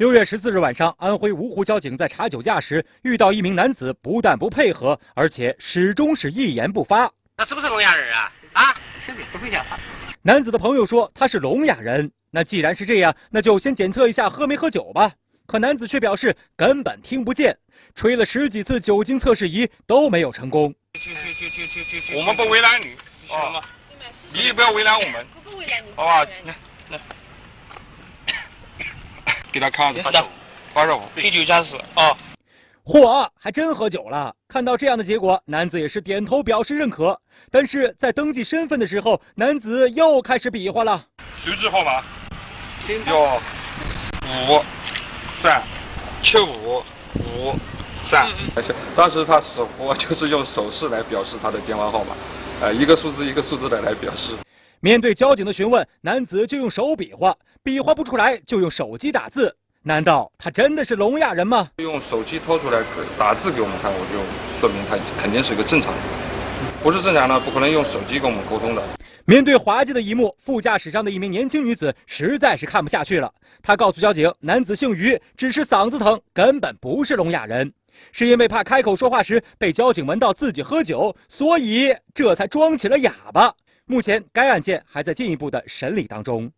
[0.00, 7.12] 六月十四日晚上，安徽芜湖交警在查酒驾时遇到一名男子，不但不配合，而且始终是一言不发。
[7.36, 8.32] 那是不是聋哑人啊？
[8.54, 8.74] 啊，
[9.04, 9.78] 是的，不会讲话。
[10.22, 12.12] 男子的朋友说他是聋哑人。
[12.30, 15.12] 那既然是这样，那就先检测一下喝没喝酒吧。
[15.46, 17.58] 可男子却表示根本听不见，
[17.94, 20.74] 吹了十几次酒精测试仪都没有成功。
[20.94, 22.96] 去去去去去去去，我们不为难你，
[23.28, 23.60] 行吗？
[24.32, 26.24] 你也不要为难我们，不不为难你，好吧？
[26.24, 26.54] 来
[26.88, 27.00] 来。
[29.52, 30.02] 给他看着，
[30.72, 32.16] 发烧，啤酒驾驶啊！
[32.84, 34.34] 嚯，还真喝酒了！
[34.48, 37.20] 看到这样的结果，男子也是点头表示认可。
[37.50, 41.06] 但是在登记身份的时候，男子又开始比划了。
[41.44, 42.02] 手机号码：
[43.06, 43.40] 幺
[44.48, 44.62] 五
[45.40, 45.62] 三
[46.22, 46.82] 七五
[47.14, 47.54] 五
[48.04, 48.28] 三。
[48.96, 52.14] 当时他似乎就是用手势来表示他的电话号码，
[52.60, 54.34] 呃，一个数字一个数字的来表示。
[54.82, 59.54] 面对交警的询问，男子就用手比划，比划不出来就用手机打字。
[59.82, 61.68] 难道他真的是聋哑人吗？
[61.76, 62.82] 用手机掏出来
[63.18, 64.16] 打字给我们看，我就
[64.58, 66.02] 说明他肯定是一个正常人。
[66.82, 68.82] 不是正常的，不可能用手机跟我们沟通的。
[69.26, 73.34] 面对滑稽的一幕，副驾驶上的一名年轻女子实在是看不下去了。
[73.62, 77.74] 她告诉交警，男子姓于，只是嗓子疼，根本不是聋哑人，
[78.12, 83.52] 是因为怕开口说话时被交警闻到自己喝酒，所以这才装起了哑巴。
[83.90, 86.52] 目前，该案件还在进一步的审理当中。